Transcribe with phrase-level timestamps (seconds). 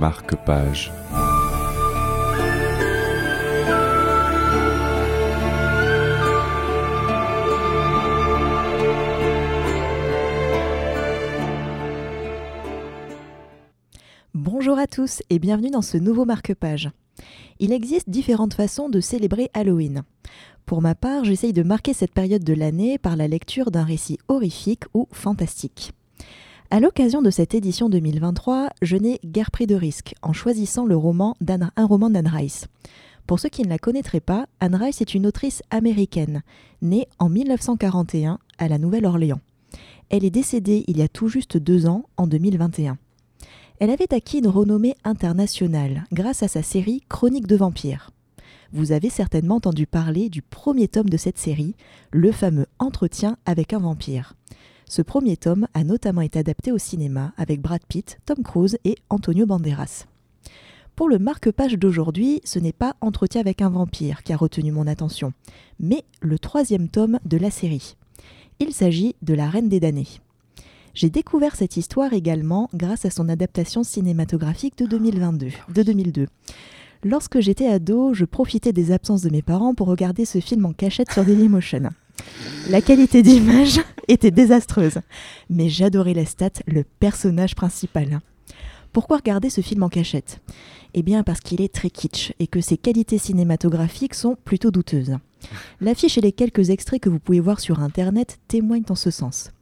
[0.00, 0.90] marque-page.
[14.32, 16.90] Bonjour à tous et bienvenue dans ce nouveau marque-page.
[17.58, 20.04] Il existe différentes façons de célébrer Halloween.
[20.64, 24.18] Pour ma part, j'essaye de marquer cette période de l'année par la lecture d'un récit
[24.28, 25.92] horrifique ou fantastique.
[26.72, 30.94] À l'occasion de cette édition 2023, je n'ai guère pris de risque en choisissant un
[30.94, 32.68] roman d'Anne Rice.
[33.26, 36.44] Pour ceux qui ne la connaîtraient pas, Anne Rice est une autrice américaine,
[36.80, 39.40] née en 1941 à la Nouvelle-Orléans.
[40.10, 42.98] Elle est décédée il y a tout juste deux ans, en 2021.
[43.80, 48.12] Elle avait acquis une renommée internationale grâce à sa série Chroniques de vampires.
[48.72, 51.74] Vous avez certainement entendu parler du premier tome de cette série,
[52.12, 54.34] le fameux Entretien avec un vampire.
[54.90, 58.96] Ce premier tome a notamment été adapté au cinéma avec Brad Pitt, Tom Cruise et
[59.08, 60.06] Antonio Banderas.
[60.96, 64.88] Pour le marque-page d'aujourd'hui, ce n'est pas Entretien avec un vampire qui a retenu mon
[64.88, 65.32] attention,
[65.78, 67.94] mais le troisième tome de la série.
[68.58, 70.08] Il s'agit de La Reine des damnés.
[70.92, 76.26] J'ai découvert cette histoire également grâce à son adaptation cinématographique de 2022, de 2002.
[77.04, 80.72] Lorsque j'étais ado, je profitais des absences de mes parents pour regarder ce film en
[80.72, 81.90] cachette sur Dailymotion.
[82.68, 85.00] La qualité d'image était désastreuse,
[85.48, 88.20] mais j'adorais Lestat, le personnage principal.
[88.92, 90.40] Pourquoi regarder ce film en cachette?
[90.94, 95.16] Eh bien parce qu'il est très kitsch et que ses qualités cinématographiques sont plutôt douteuses.
[95.80, 99.52] L'affiche et les quelques extraits que vous pouvez voir sur internet témoignent en ce sens.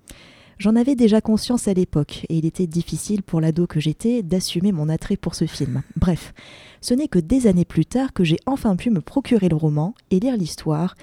[0.58, 4.72] J'en avais déjà conscience à l'époque et il était difficile pour l'ado que j'étais d'assumer
[4.72, 5.82] mon attrait pour ce film.
[5.94, 6.34] Bref,
[6.80, 9.94] ce n'est que des années plus tard que j'ai enfin pu me procurer le roman
[10.10, 10.96] et lire l'histoire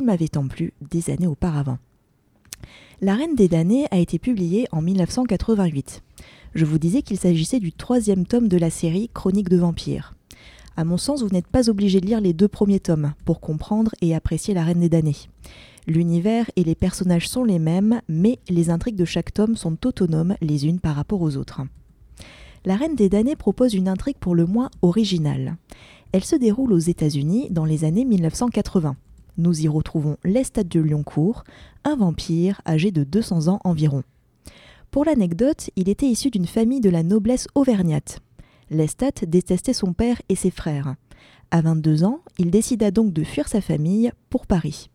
[0.00, 1.78] m'avait tant plu des années auparavant.
[3.00, 6.02] La Reine des damnés a été publiée en 1988.
[6.54, 10.14] Je vous disais qu'il s'agissait du troisième tome de la série Chroniques de vampires.
[10.76, 13.90] À mon sens, vous n'êtes pas obligé de lire les deux premiers tomes pour comprendre
[14.00, 15.16] et apprécier La Reine des damnés.
[15.86, 20.36] L'univers et les personnages sont les mêmes, mais les intrigues de chaque tome sont autonomes
[20.40, 21.62] les unes par rapport aux autres.
[22.64, 25.56] La Reine des damnés propose une intrigue pour le moins originale.
[26.12, 28.94] Elle se déroule aux États-Unis dans les années 1980.
[29.38, 31.44] Nous y retrouvons Lestat de Lyoncourt,
[31.84, 34.02] un vampire âgé de 200 ans environ.
[34.90, 38.20] Pour l'anecdote, il était issu d'une famille de la noblesse auvergnate.
[38.70, 40.96] Lestat détestait son père et ses frères.
[41.50, 44.90] À 22 ans, il décida donc de fuir sa famille pour Paris.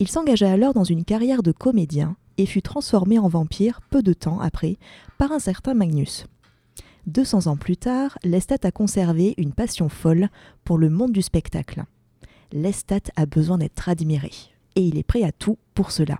[0.00, 4.12] Il s'engagea alors dans une carrière de comédien et fut transformé en vampire peu de
[4.12, 4.78] temps après
[5.16, 6.26] par un certain Magnus.
[7.06, 10.28] 200 ans plus tard, Lestat a conservé une passion folle
[10.64, 11.84] pour le monde du spectacle.
[12.52, 14.30] Lestat a besoin d'être admiré,
[14.74, 16.18] et il est prêt à tout pour cela.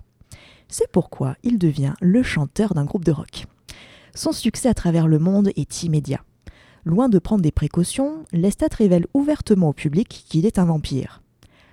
[0.67, 3.45] C'est pourquoi il devient le chanteur d'un groupe de rock.
[4.15, 6.23] Son succès à travers le monde est immédiat.
[6.85, 11.21] Loin de prendre des précautions, Lestat révèle ouvertement au public qu'il est un vampire.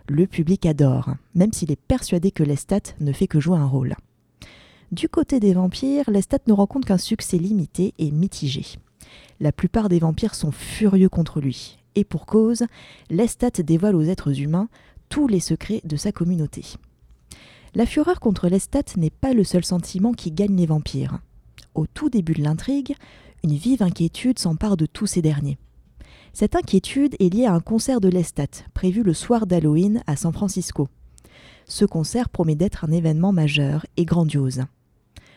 [0.08, 3.94] Le public adore, même s'il est persuadé que Lestat ne fait que jouer un rôle.
[4.90, 8.64] Du côté des vampires, Lestat ne rencontre qu'un succès limité et mitigé.
[9.38, 12.64] La plupart des vampires sont furieux contre lui, et pour cause,
[13.10, 14.69] Lestat dévoile aux êtres humains
[15.09, 16.64] tous les secrets de sa communauté.
[17.75, 21.19] La fureur contre Lestat n'est pas le seul sentiment qui gagne les vampires.
[21.75, 22.94] Au tout début de l'intrigue,
[23.44, 25.58] une vive inquiétude s'empare de tous ces derniers.
[26.32, 30.32] Cette inquiétude est liée à un concert de Lestat, prévu le soir d'Halloween à San
[30.32, 30.88] Francisco.
[31.66, 34.64] Ce concert promet d'être un événement majeur et grandiose.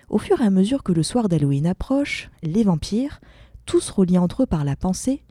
[0.10, 3.20] Au fur et à mesure que le soir d'Halloween approche, les vampires,
[3.66, 5.24] tous reliés entre eux par la pensée,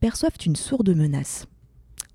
[0.00, 1.46] perçoivent une sourde menace.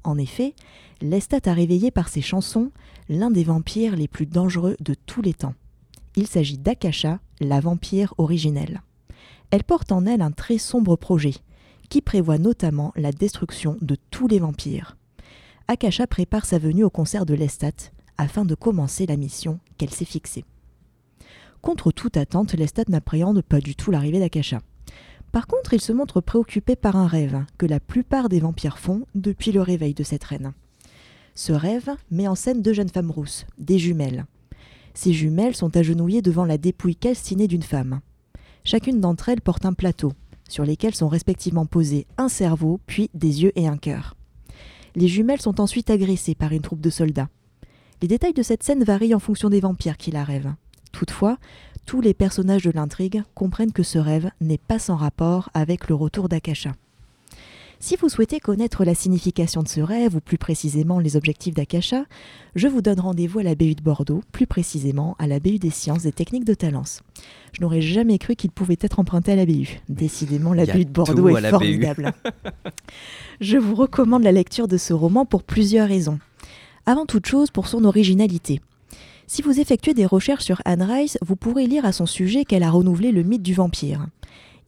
[0.03, 0.55] En effet,
[1.01, 2.71] Lestat a réveillé par ses chansons
[3.09, 5.55] l'un des vampires les plus dangereux de tous les temps.
[6.15, 8.81] Il s'agit d'Akasha, la vampire originelle.
[9.51, 11.35] Elle porte en elle un très sombre projet,
[11.89, 14.97] qui prévoit notamment la destruction de tous les vampires.
[15.67, 20.05] Akasha prépare sa venue au concert de Lestat afin de commencer la mission qu'elle s'est
[20.05, 20.45] fixée.
[21.61, 24.59] Contre toute attente, Lestat n'appréhende pas du tout l'arrivée d'Akasha.
[25.33, 29.07] Par contre, il se montre préoccupé par un rêve que la plupart des vampires font
[29.15, 30.53] depuis le réveil de cette reine.
[31.33, 34.27] Ce rêve met en scène deux jeunes femmes rousses, des jumelles.
[34.93, 38.01] Ces jumelles sont agenouillées devant la dépouille calcinée d'une femme.
[38.63, 40.13] Chacune d'entre elles porte un plateau,
[40.47, 44.15] sur lesquels sont respectivement posés un cerveau, puis des yeux et un cœur.
[44.95, 47.29] Les jumelles sont ensuite agressées par une troupe de soldats.
[48.03, 50.53] Les détails de cette scène varient en fonction des vampires qui la rêvent.
[50.91, 51.39] Toutefois,
[51.85, 55.95] tous les personnages de l'intrigue comprennent que ce rêve n'est pas sans rapport avec le
[55.95, 56.73] retour d'Akasha.
[57.79, 62.05] Si vous souhaitez connaître la signification de ce rêve, ou plus précisément les objectifs d'Akasha,
[62.55, 65.69] je vous donne rendez-vous à la BU de Bordeaux, plus précisément à la BU des
[65.69, 67.01] sciences et techniques de Talence.
[67.51, 69.81] Je n'aurais jamais cru qu'il pouvait être emprunté à la BU.
[69.89, 72.13] Décidément, la BU de Bordeaux est formidable.
[73.41, 76.19] je vous recommande la lecture de ce roman pour plusieurs raisons.
[76.85, 78.61] Avant toute chose, pour son originalité.
[79.33, 82.61] Si vous effectuez des recherches sur Anne Rice, vous pourrez lire à son sujet qu'elle
[82.61, 84.05] a renouvelé le mythe du vampire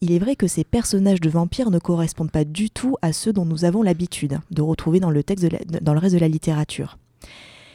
[0.00, 3.32] il est vrai que ces personnages de vampires ne correspondent pas du tout à ceux
[3.32, 6.98] dont nous avons l'habitude de retrouver dans le, reste de la littérature.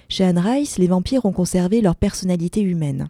[0.09, 3.07] Chez Anne Rice, les vampires ont conservé leur personnalité humaine.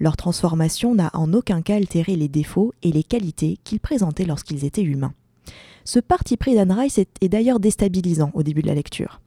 [0.00, 4.64] Leur transformation n'a en aucun cas altéré les défauts et les qualités qu'ils présentaient lorsqu'ils
[4.64, 5.12] étaient humains.
[5.84, 9.20] Ce parti pris d'Anne Rice est d'ailleurs déstabilisant au début de la lecture.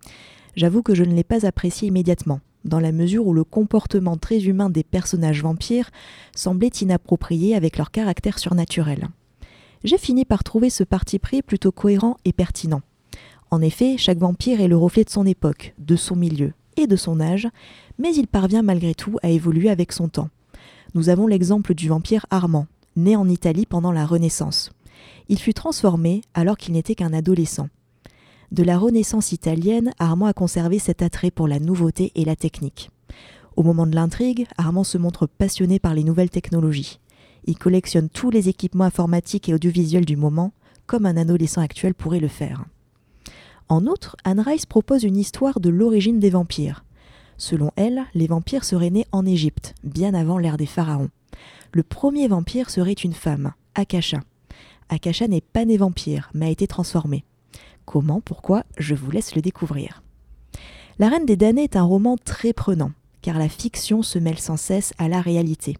[0.55, 4.39] J'avoue que je ne l'ai pas apprécié immédiatement, dans la mesure où le comportement très
[4.39, 5.91] humain des personnages vampires
[6.35, 9.09] semblait inapproprié avec leur caractère surnaturel
[9.83, 12.81] j'ai fini par trouver ce parti pris plutôt cohérent et pertinent.
[13.49, 16.95] En effet, chaque vampire est le reflet de son époque, de son milieu et de
[16.95, 17.47] son âge,
[17.97, 20.29] mais il parvient malgré tout à évoluer avec son temps.
[20.93, 24.71] Nous avons l'exemple du vampire Armand, né en Italie pendant la Renaissance.
[25.29, 27.69] Il fut transformé alors qu'il n'était qu'un adolescent.
[28.51, 32.89] De la Renaissance italienne, Armand a conservé cet attrait pour la nouveauté et la technique.
[33.55, 36.99] Au moment de l'intrigue, Armand se montre passionné par les nouvelles technologies.
[37.45, 40.51] Il collectionne tous les équipements informatiques et audiovisuels du moment,
[40.85, 42.65] comme un adolescent actuel pourrait le faire.
[43.69, 46.83] En outre, Anne Rice propose une histoire de l'origine des vampires.
[47.37, 51.09] Selon elle, les vampires seraient nés en Égypte, bien avant l'ère des pharaons.
[51.71, 54.19] Le premier vampire serait une femme, Akasha.
[54.89, 57.23] Akasha n'est pas né vampire, mais a été transformée.
[57.91, 60.01] Comment, pourquoi, je vous laisse le découvrir.
[60.97, 62.91] La Reine des damnés est un roman très prenant,
[63.21, 65.75] car la fiction se mêle sans cesse à la réalité.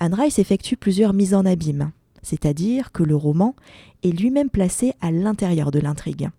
[0.00, 1.92] Anne Rice effectue plusieurs mises en abîme,
[2.22, 3.54] c'est-à-dire que le roman
[4.02, 6.30] est lui-même placé à l'intérieur de l'intrigue.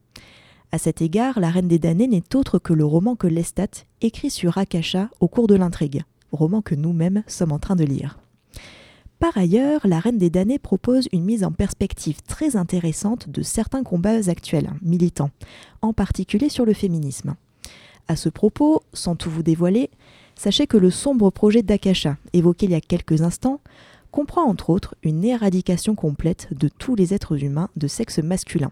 [0.71, 4.31] À cet égard, La Reine des damnés n'est autre que le roman que Lestat écrit
[4.31, 6.01] sur Akasha au cours de l'intrigue,
[6.31, 8.17] roman que nous-mêmes sommes en train de lire.
[9.19, 13.83] Par ailleurs, La Reine des damnés propose une mise en perspective très intéressante de certains
[13.83, 15.31] combats actuels, militants,
[15.81, 17.35] en particulier sur le féminisme.
[18.07, 19.89] À ce propos, sans tout vous dévoiler,
[20.35, 23.59] sachez que le sombre projet d'Akasha, évoqué il y a quelques instants,
[24.09, 28.71] comprend entre autres une éradication complète de tous les êtres humains de sexe masculin.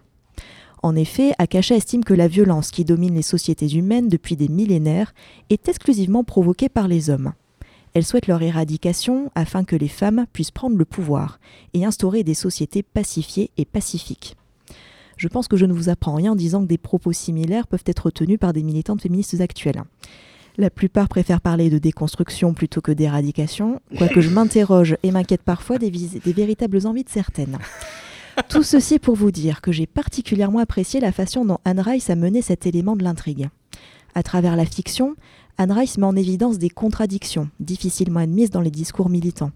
[0.82, 5.12] En effet, Akasha estime que la violence qui domine les sociétés humaines depuis des millénaires
[5.50, 7.34] est exclusivement provoquée par les hommes.
[7.94, 11.40] Elle souhaite leur éradication afin que les femmes puissent prendre le pouvoir
[11.74, 14.36] et instaurer des sociétés pacifiées et pacifiques.
[15.16, 17.84] Je pense que je ne vous apprends rien en disant que des propos similaires peuvent
[17.86, 19.82] être tenus par des militantes féministes actuelles.
[20.56, 25.78] La plupart préfèrent parler de déconstruction plutôt que d'éradication, quoique je m'interroge et m'inquiète parfois
[25.78, 27.58] des, des véritables envies de certaines.
[28.48, 32.16] Tout ceci pour vous dire que j'ai particulièrement apprécié la façon dont Anne Rice a
[32.16, 33.48] mené cet élément de l'intrigue.
[34.14, 35.16] À travers la fiction,
[35.60, 39.50] Anne Rice met en évidence des contradictions difficilement admises dans les discours militants.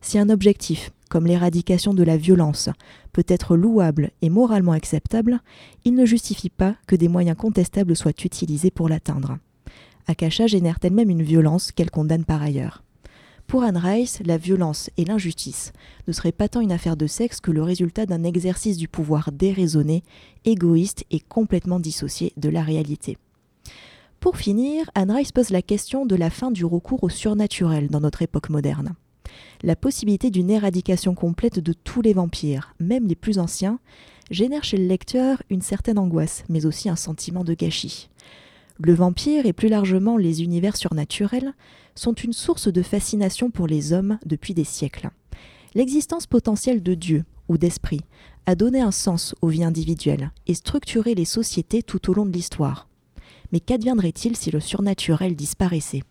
[0.00, 2.70] Si un objectif, comme l'éradication de la violence,
[3.12, 5.40] peut être louable et moralement acceptable,
[5.84, 9.36] il ne justifie pas que des moyens contestables soient utilisés pour l'atteindre.
[10.06, 12.82] Akasha génère elle-même une violence qu'elle condamne par ailleurs.
[13.46, 15.74] Pour Anne Rice, la violence et l'injustice
[16.08, 19.30] ne seraient pas tant une affaire de sexe que le résultat d'un exercice du pouvoir
[19.30, 20.02] déraisonné,
[20.46, 23.18] égoïste et complètement dissocié de la réalité.
[24.22, 27.98] Pour finir, Anne Rice pose la question de la fin du recours au surnaturel dans
[27.98, 28.94] notre époque moderne.
[29.64, 33.80] La possibilité d'une éradication complète de tous les vampires, même les plus anciens,
[34.30, 38.10] génère chez le lecteur une certaine angoisse, mais aussi un sentiment de gâchis.
[38.78, 41.52] Le vampire et plus largement les univers surnaturels
[41.96, 45.10] sont une source de fascination pour les hommes depuis des siècles.
[45.74, 48.02] L'existence potentielle de Dieu ou d'esprit
[48.46, 52.32] a donné un sens aux vies individuelles et structuré les sociétés tout au long de
[52.32, 52.86] l'histoire.
[53.52, 56.02] Mais qu'adviendrait-il si le surnaturel disparaissait?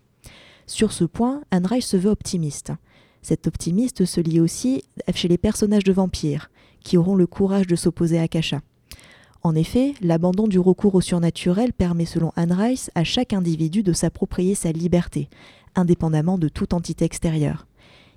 [0.67, 2.71] Sur ce point, Anne Rice se veut optimiste.
[3.21, 4.83] Cet optimiste se lie aussi
[5.13, 6.49] chez les personnages de vampires,
[6.83, 8.61] qui auront le courage de s'opposer à Kasha.
[9.43, 13.93] En effet, l'abandon du recours au surnaturel permet selon Anne Rice à chaque individu de
[13.93, 15.29] s'approprier sa liberté,
[15.75, 17.65] indépendamment de toute entité extérieure.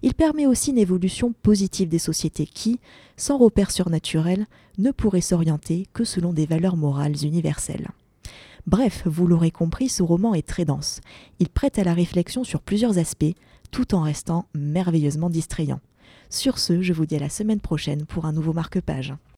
[0.03, 2.79] Il permet aussi une évolution positive des sociétés qui,
[3.17, 7.89] sans repère surnaturel, ne pourraient s'orienter que selon des valeurs morales universelles.
[8.67, 11.01] Bref, vous l'aurez compris, ce roman est très dense.
[11.39, 13.35] Il prête à la réflexion sur plusieurs aspects,
[13.71, 15.81] tout en restant merveilleusement distrayant.
[16.31, 19.15] Sur ce, je vous dis à la semaine prochaine pour un nouveau marque-page.